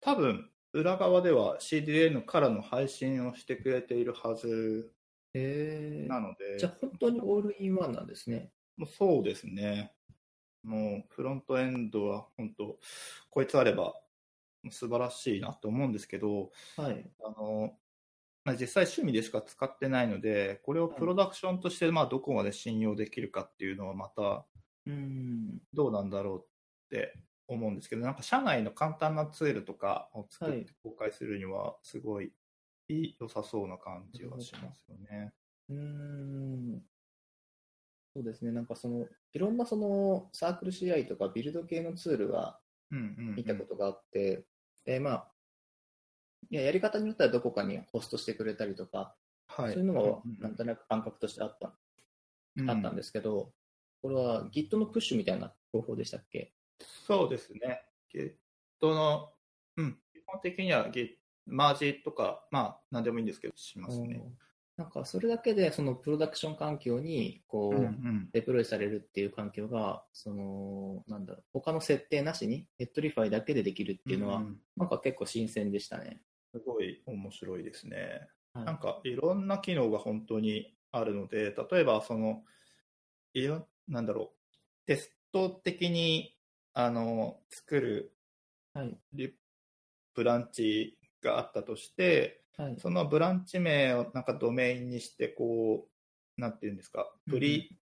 [0.00, 4.92] 多分裏側では CDN からの配信をしてくれているはず
[5.32, 8.52] なので、じゃあ本当にオールインワンなんですね。
[8.76, 9.92] もうそうですね。
[10.62, 12.78] もうフロントエンドは本当、
[13.30, 13.94] こいつあれば
[14.70, 17.10] 素晴らしいなと思うんですけど、はい。
[17.22, 17.78] あの
[18.44, 24.46] まあ実際趣味でしか使ってないので、これをプロダクションとしてまあどこまで信用できるかっていうのはまた
[24.86, 25.62] うん。
[25.72, 26.46] どうなんだろうっ
[26.94, 27.14] て
[27.48, 32.32] 思うんですけど、なんか社内の簡単なツールとかを作っはいて公開するにはすごい
[32.88, 35.32] いい良さそうな感じはしますよね。
[35.68, 36.82] うーん。
[38.14, 38.52] そうですね。
[38.52, 44.46] なんかその、いろんなそのサークル CI とかビルド系のツールはうんうんうん見たことがあって、
[44.84, 45.32] で、まあ、
[46.50, 49.16] いや、やり方によってはどこかにホストしてくれたりとか、
[49.48, 51.68] はい、そういうのがうんうんなんとなく感覚としてあった、
[52.56, 53.52] うんあったんですけど、
[54.00, 56.53] これは Git のプッシュみたいな方法でしたっけ？
[56.80, 57.82] そうですね。
[58.12, 58.34] Git
[58.82, 59.32] の、
[59.76, 61.10] うん、基本的には Git、
[61.46, 64.20] マージとか、まあ、なんでもいいんですけど、しますね。
[64.22, 64.38] うん
[64.76, 76.20] なんかそれだけでそのプロダクション環境にこう、うんうんデプロイされるっていう環境が、その、なんだろう、他の設定なしに、 Netlify だけでできるっていうのは、んなんか結構新鮮でしたね。
[76.52, 78.28] すごい面白いですね。
[78.54, 82.42] はいなんかいろんな機能が本当にあるので、例えばその、
[83.34, 86.33] いろなんだろう、テスト的に
[86.74, 88.12] あの作る
[88.74, 88.84] は
[90.14, 92.76] ブランチがあったとして、はい。
[92.78, 95.88] そのブランチ名をなんかドメインにして、こ
[96.36, 97.78] う、なんていうんですか、プリ、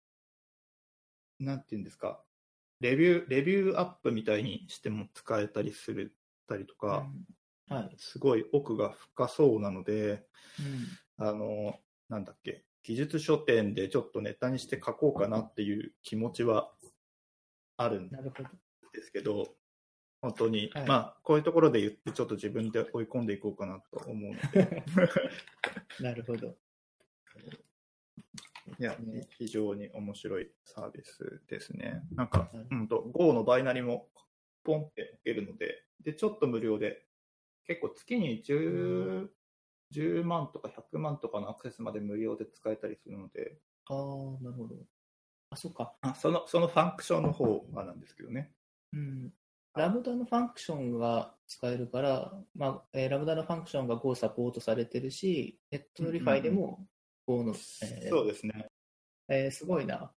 [1.39, 2.21] なんていうんですか、
[2.79, 6.15] レビュー、レビューアップみたいにしても使えたりする
[6.47, 7.07] たりとか、
[7.69, 7.75] うん。
[7.75, 7.95] はい。
[7.97, 10.25] すごい奥が深そうなので、
[11.17, 11.25] うん。
[11.27, 16.71] あの、なんだっけ、技術書店でちょっとネタにして書こうかなっていう気持ちは
[17.77, 18.49] あるんなるほど。
[18.91, 19.55] ですけど、
[20.21, 24.83] 本当に、はいまあ、こういうところで言って、ちょっと自分で追い込んでいこうかなと思うので、
[25.99, 26.55] なるほど。
[28.79, 32.03] いやね、非常に面白いサービスですね。
[32.11, 34.09] なんかはい、うんと、Go のバイナリも
[34.63, 37.05] ポンって置けるので、で、ちょっと無料で、
[37.65, 39.27] 結構月に10、
[39.93, 44.75] 10万とか100万とかのアクセスまで無料で使えたりするので、ああ、なるほど。
[45.49, 45.95] あ、そっか。
[46.01, 48.51] あその、そのファンクションの方がなんですけどね。
[48.93, 49.33] うん。
[49.75, 56.85] Lambda のファンクションが使えるから、まあえーラムダのファンクションが Go サポートされてるし、 Netlify でも
[57.25, 58.67] Go の、えーそうですね。
[59.29, 59.97] えーすごいな。
[59.97, 60.13] っ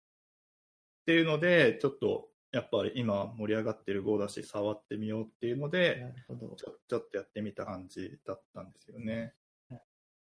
[1.06, 6.56] ていうので、ちょっと、やっぱり今盛り上がってる Go だし、触ってみようっていうのなで、るほど。
[6.56, 9.34] ちょちょっとやってみた感じだったんですよね。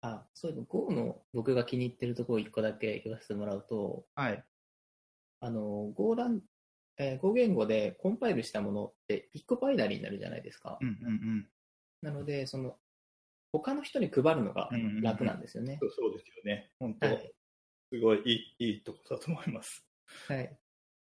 [0.02, 4.43] あ、そういうの Go の僕が気に入ってるところ1個だけ言わせてもらうと、はい。
[5.39, 6.41] あの、Go ラン、
[6.97, 10.77] えー Go 言語でコンパイルしたものって1個バイナリーになるじゃないですか。
[10.81, 11.47] うんうん
[12.01, 12.77] なので、その、
[13.51, 15.88] 他の人に配るのがうんうんうん楽なんですよねそ。
[15.88, 16.69] うそうですよね。
[16.79, 17.34] 本当、はい。
[17.91, 19.84] すごいいいいいとこだと思います。
[20.27, 20.58] はい。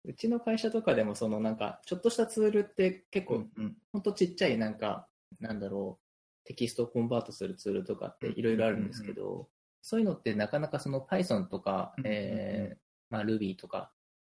[0.05, 5.07] うちの会社とかでも、そのなんか、ちょっとしたツールって結構、うんほんとちっちゃいなんか、
[5.39, 9.49] なんだろう、テキストをコンバートするツールとかっていろいろあるんですけど、
[9.83, 12.79] そういうのってなかなかその Python とか、うんうんうんえー
[13.11, 13.93] まあ、Ruby とか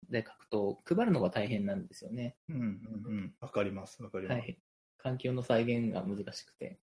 [0.10, 2.36] で書くと配るのが大変なんですよね。
[2.50, 2.66] うんうんう
[3.22, 3.34] ん。
[3.40, 4.40] わかります、わかります。
[4.40, 4.58] はい。
[4.98, 6.80] 環境の再現が難しくて。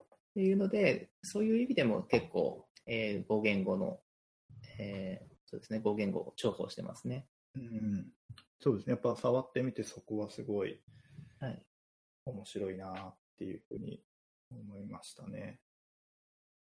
[0.00, 4.00] っていうので、そういう意味でも結構、えー、語言語の、
[4.78, 7.28] えーそうですね、語言語を重宝してますね。
[7.54, 8.06] うん、
[8.60, 8.92] そうですね。
[8.92, 10.80] やっぱ触ってみてそこはすごい
[11.38, 11.62] はい。
[12.26, 14.02] 面白いなっていうふうに
[14.50, 15.60] 思いましたね。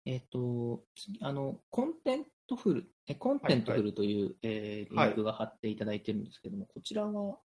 [0.07, 7.39] えっ、と、次あの、コンテントフル、え Contentful という、えーはいリンクが貼っていただいてるんですけども、こちらは、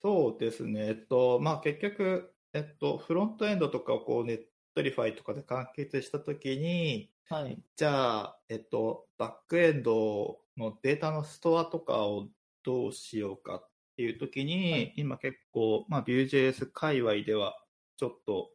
[0.00, 0.88] そうですね。
[0.88, 7.58] えっと、まあ結局、えっと、フロントエンドとかをこう Netlify とかで完結したときに、はい。
[7.76, 12.28] じゃあ、えっと、バックエンドのデータのストアとかを
[12.64, 17.56] どうしようかっていうときに、はい今結構、まあ Vue.js 界隈では
[17.96, 18.50] ちょっと、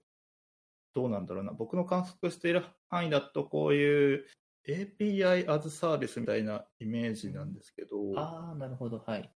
[0.97, 1.51] どうなんだろうな。
[1.51, 4.25] 僕の観測している範囲だとこういう
[4.67, 9.31] API as Service みたいなイメージなんですけど、ああ、なるほど、はい。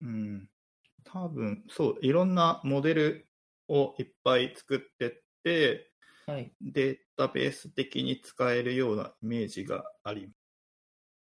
[0.00, 0.48] うん、
[1.04, 3.28] 多分、そう、いろんなモデル
[3.68, 5.92] をいっぱい作ってって、
[6.26, 6.50] はい。
[6.62, 10.30] データベース的に使えるようなイメージがあり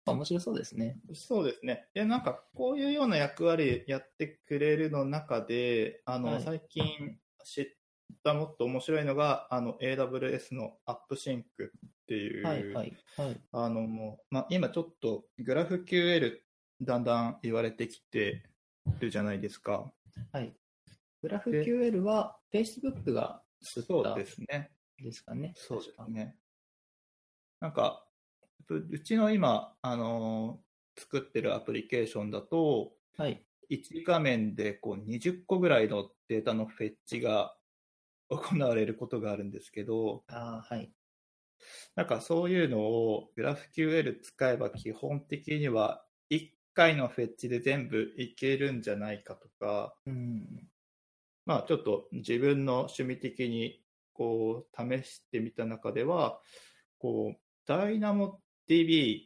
[0.04, 0.98] あ面白そうですね。
[1.14, 1.86] そうですね。
[1.94, 7.66] で、なんか、こういうような役割やってくれるの中で、あの、はい最近知っ
[8.22, 11.44] たもっと面白いのが、あの、AWS の AppSync っ
[12.06, 13.40] ていう、はい、はい、はい。
[13.52, 16.38] あの、もう、まあ、今ちょっと GraphQL
[16.82, 18.44] だんだん言われてきて
[19.00, 19.92] るじゃないですか。
[20.32, 20.54] はい。
[21.22, 24.70] GraphQL は Facebook が作ったそうですね。
[24.98, 25.52] ですかね。
[25.56, 26.36] そうですね。
[27.60, 28.06] なんか、
[28.68, 30.70] ううちの今、あのー
[31.00, 33.42] 作ってるアプリケーションだと、はい。
[33.70, 37.54] 1画面でこう20個ぐらいのデータのフェッチが
[38.30, 40.92] 行われることがあるんですけど、ああ、はい。
[41.94, 50.68] なんかそういうのを GraphQL 使えば基本的には1回のフェッチで全部いけるんじゃないかとか、うん。
[51.44, 56.40] まあちょっと自分の趣味的にこう試してみた中では、
[56.98, 59.20] こう DynamoDB、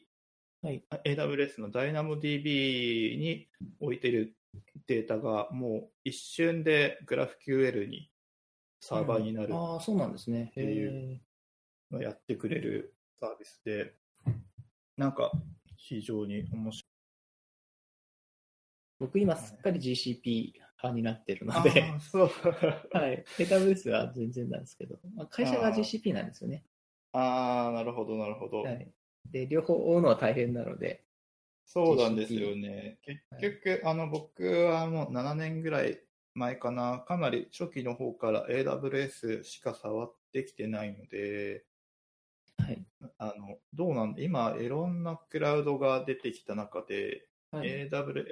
[0.62, 0.84] はい。
[1.04, 3.48] AWS の DynamoDB に
[3.80, 4.34] 置いてる
[4.86, 8.10] データがもう一瞬で GraphQL に
[8.86, 9.48] サーバーになる
[9.80, 10.52] そうなんですね。
[10.56, 11.20] へっていうえ。
[11.90, 13.94] のをやってくれるサービスで、
[14.98, 15.32] なんか
[15.78, 16.82] 非常に面白い。
[19.00, 22.28] 僕今すっかり GCP 派になってるのあで、ーそう。
[22.92, 23.24] はい。
[23.38, 26.62] AWS は全然なんですけど、まあ、会社が GCP なんですよね。
[27.12, 28.64] ああ、なるほど、なるほど。
[28.64, 28.92] はい。
[29.30, 31.06] で、両方追うのは大変なので、
[31.64, 32.98] そうなんですよね。
[33.06, 35.98] 結局、あの、僕はもう7年ぐらい
[36.34, 41.64] 前かな、かなり初期の方から AWS しか触ってきてないので、
[42.58, 42.84] はい。
[43.18, 44.14] あの、どうなん？
[44.18, 48.26] 今、いろんなクラウドが出てきた中で、はい、AWS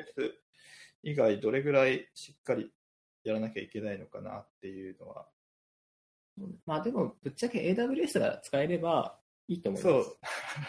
[1.03, 2.73] 以外どれぐらいしっかり
[3.25, 5.29] やらなきゃいけないのかなっていうのは、
[6.67, 10.05] まあでも、ぶっちゃけ AWS が使えればいいと思いまそう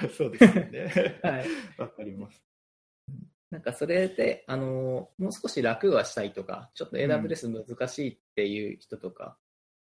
[0.10, 0.16] す。
[0.18, 1.20] そうですよね。
[1.24, 1.48] はい。
[1.78, 2.44] わかります。
[3.54, 9.38] なんかそれで、あのもう少し楽はしたいとか、ちょっと AWS 難しいっていう人とか、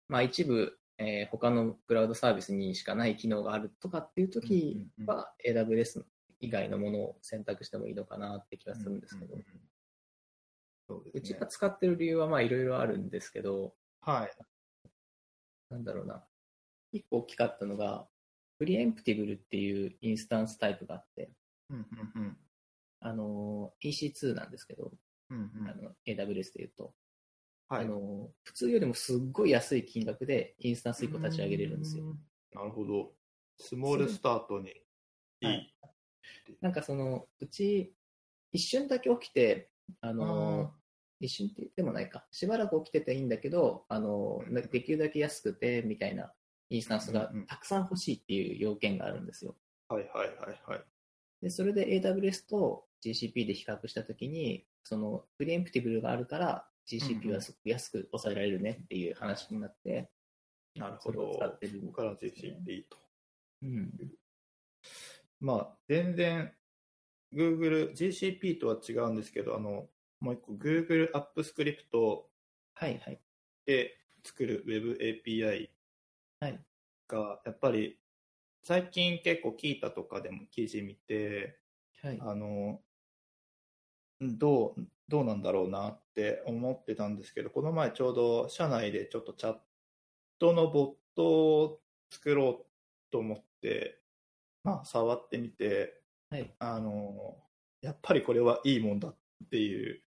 [0.07, 6.05] まあ一部、えー他のクラウドサービスにしかない機能があるとかっていう時は、AWS
[6.41, 14.31] 以外のものを選択してもいいのかなって気がするんですけど、うううちが使ってる理由はまあいろいろあるんですけど、はい。
[15.71, 16.23] なんだろうな。
[16.93, 18.07] 一個大きかったのが、
[18.59, 21.31] プリエンプティブルっていうインスタンスタイプがあって、
[23.85, 24.93] EC2 なんですけど、
[25.31, 25.69] うんうん。
[25.69, 26.95] あの AWS で言うと、
[27.69, 27.85] はい。
[27.85, 32.05] あの、普通よりもすっごい安い金額でインスタンス1個立ち上げれるんですよ。
[32.53, 33.13] なるほど。
[33.59, 34.71] スモールスタートに。
[34.71, 34.73] い
[35.43, 35.47] い。
[35.47, 35.75] はい。
[36.61, 37.95] なんかその、うち、
[38.53, 39.71] 一瞬だけ起きて、
[40.01, 40.73] あの、
[41.21, 46.33] 一瞬って言ってもないか、しばらく起きてていいんだけど、あの、うんできるだけ安くて、みたいな
[46.71, 49.57] インスタンスがたくさん欲しいっていう要件があるんですよ。
[49.89, 50.85] はいはいはいはい。
[51.43, 60.11] で、それで AWS と GCP で比較したときに、そのプリエンプティブルがあるから、GCP はすごく安く抑えられるねっていう話になって、
[60.77, 61.35] なるほど。
[61.37, 62.99] 使ってるここから GCP と。
[63.63, 63.91] うん。
[65.41, 66.53] まあ、全然、
[67.33, 69.89] Google、GCP とは違うんですけど、あの、
[70.21, 72.31] もう一個、Google アップスクリプト
[72.75, 73.21] はいはい。
[73.67, 73.93] で
[74.25, 75.69] 作る Web API
[76.41, 76.61] はい。
[77.09, 77.99] が、やっぱり、
[78.63, 81.59] 最近結構聞いたとかでも記事見て、
[82.03, 82.19] はい。
[82.21, 82.81] あの、
[84.21, 89.57] どう、どうなんだろうなって思ってたんですけど、この前ちょうど社内でちょっとチャッ
[90.39, 92.67] トのボットを作ろう
[93.11, 94.01] と思って、
[94.63, 96.01] まあ、触ってみて、
[96.31, 96.55] はい。
[96.59, 97.37] あの、
[97.83, 99.17] やっぱりこれはいいもんだっ
[99.51, 100.03] ていう、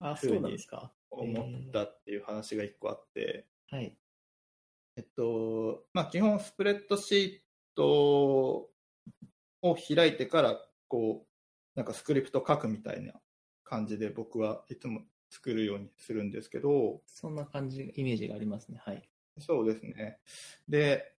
[0.00, 0.92] あ、ふうにそうなんですか？
[1.10, 3.96] 思ったっていう話が一個あって、はい。
[4.96, 8.70] えっと、まあ、基本スプレッドシート
[9.62, 11.26] を開いてから、こう、
[11.74, 13.14] なんかスクリプト書くみたいな
[13.64, 18.80] 感じで僕はいつも作るようにするんですけど、そんな感じ、イメージがありますね。
[18.84, 19.08] はい。
[19.38, 20.18] そうですね。
[20.68, 21.14] で、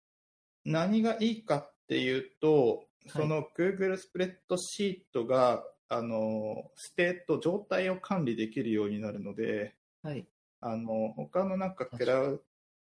[0.63, 10.27] 何がいいかっていうと、はいその Google スプレッドシートが、あの、ステート、状態を管理できるようになるので、はい。
[10.59, 12.43] あの、他のなんかクラウ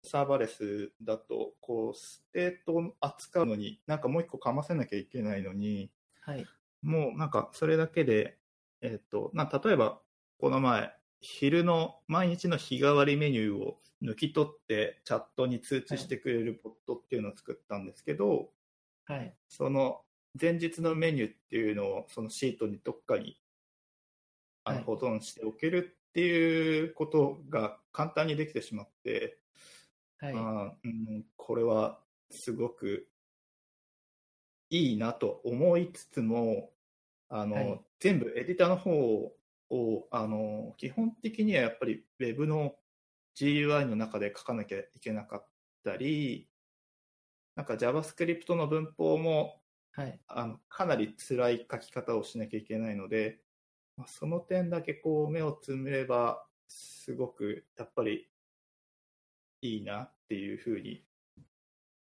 [0.02, 5.90] ドサーバレスだと、こう、ステートを扱うのに、なんかもう一個かませなきゃいけないのに、
[6.20, 6.46] はい。
[6.84, 8.36] もうなんかそれだけで、
[8.82, 10.00] えっと、な例えば、
[10.38, 18.50] この前、昼の毎日の日替わりメニューを抜き取ってチャットに通知してくれるボットっていうのを作ったんですけど、
[19.06, 19.34] はい。
[19.48, 20.02] その
[20.38, 23.38] 前日のメニューっていうのをそのシートにどっかに
[24.64, 29.38] あのはい保存しておけるっていうことが簡単にできてしまって、
[30.18, 30.34] はい。
[30.34, 31.98] あーうん、これは
[32.30, 33.06] すごく
[34.68, 36.70] いいなと思いつつも、
[37.28, 38.92] あの、はい全部エディターの方
[39.70, 42.74] を、あの、基本的にはやっぱり Web の
[43.34, 45.46] GUI の中で書かなきゃいけなかっ
[45.84, 46.46] たり、
[47.56, 49.62] なんか JavaScript の文法も
[49.96, 50.20] はい。
[50.26, 53.38] あのかなり辛い書き方をしなきゃいけないので、
[53.96, 58.28] まあ、その点だけこう目をつむれば、すごくやっぱり
[59.62, 61.04] いいなっていうふうに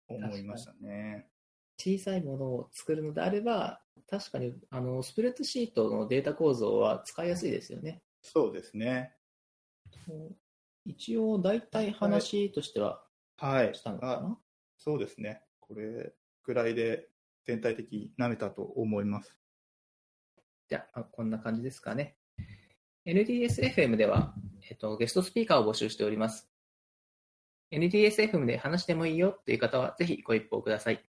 [0.08, 1.28] 思いましたね。
[1.78, 8.01] 小さいものを作るのであれば、確かに、あの、スプレッドシートのデータ構造は使いやすいですよね。
[8.22, 9.14] そうですね。
[10.86, 13.03] 一応、大体話としては
[13.38, 14.38] はいしたのかあな。
[14.78, 15.43] そうですね。
[15.60, 17.07] これぐらいで
[17.45, 19.38] 全体的に舐めたと思います。
[20.68, 22.16] じゃあ、こんな感じですかね。
[23.05, 24.34] NDSFM では、
[24.70, 26.49] えっと、ゲストスピーカーを募集しております。
[27.72, 31.05] NDSFM で話してもいいよという方は、ぜひご一報ください。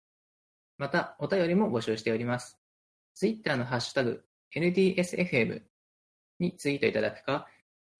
[0.76, 2.59] また、お便りも募集しております。
[3.14, 5.62] ツイッターのハッシュタグ、NDSFM
[6.38, 7.46] にツイートいただくか、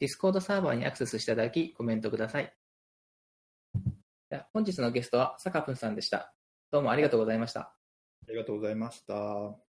[0.00, 2.54] Discord サーバーにアクセスしていただき、コメントください。
[4.52, 6.34] 本日のゲストは、さかぷんさんでした。
[6.70, 7.60] どうもありがとうございました。
[7.60, 7.76] あ
[8.28, 9.69] りがとうございました。